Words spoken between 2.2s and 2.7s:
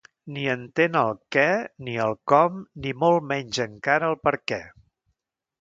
com